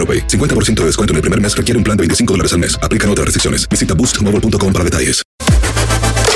[0.00, 0.26] AroPay.
[0.26, 2.78] 50% de descuento en el primer mes requiere un plan de 25 dólares al mes.
[2.82, 3.68] Aplican otras restricciones.
[3.68, 5.22] Visita boostmobile.com para detalles.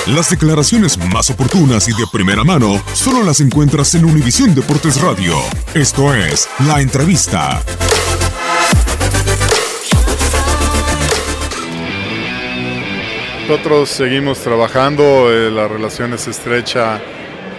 [0.07, 5.35] Las declaraciones más oportunas y de primera mano solo las encuentras en Univisión Deportes Radio.
[5.73, 7.63] Esto es La Entrevista.
[13.49, 17.01] Nosotros seguimos trabajando, eh, la relación es estrecha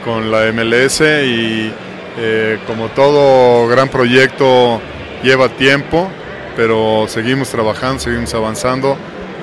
[0.03, 1.71] con la MLS y
[2.17, 4.79] eh, como todo gran proyecto
[5.25, 6.07] lleva tiempo,
[6.55, 8.95] pero seguimos trabajando, seguimos avanzando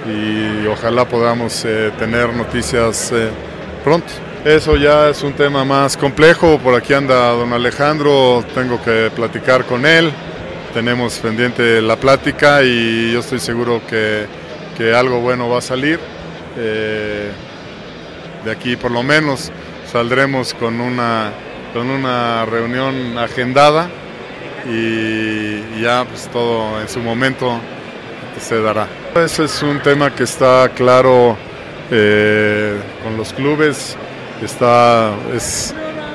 [0.07, 3.29] y ojalá podamos eh, tener noticias eh,
[3.83, 4.07] pronto.
[4.45, 9.65] Eso ya es un tema más complejo, por aquí anda don Alejandro, tengo que platicar
[9.65, 10.13] con él,
[10.73, 14.27] tenemos pendiente la plática y yo estoy seguro que,
[14.79, 15.99] que algo bueno va a salir.
[16.57, 17.31] Eh,
[18.45, 19.51] de aquí por lo menos
[19.91, 21.33] saldremos con una,
[21.73, 23.89] con una reunión agendada
[24.69, 27.61] y ya pues todo en su momento
[28.41, 28.87] se dará.
[29.15, 31.37] Ese es un tema que está claro
[31.91, 33.97] eh, con los clubes,
[34.43, 35.75] está, es,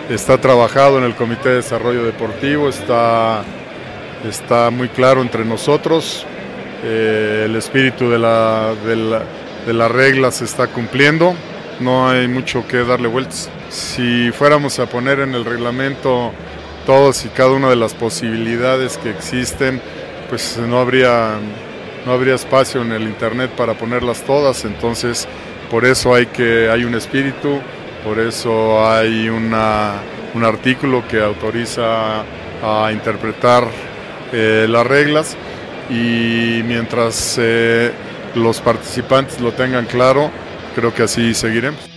[0.09, 3.44] está trabajado en el Comité de Desarrollo Deportivo, está,
[4.28, 6.25] está muy claro entre nosotros,
[6.84, 11.35] eh, el espíritu de la, de, la, de se está cumpliendo,
[11.79, 13.50] no hay mucho que darle vueltas.
[13.69, 16.31] Si fuéramos a poner en el reglamento
[16.88, 19.81] todos y cada una de las posibilidades que existen,
[20.30, 21.34] pues no habría,
[22.06, 25.28] no habría espacio en el internet para ponerlas todas, entonces
[25.70, 27.59] por eso hay que hay un espíritu,
[28.06, 29.96] por eso hay una,
[30.34, 32.22] un artículo que autoriza
[32.64, 33.68] a interpretar
[34.31, 35.36] eh, las reglas
[35.90, 37.92] y mientras eh,
[38.34, 40.31] los participantes lo tengan claro,
[40.74, 41.97] creo que así seguiremos.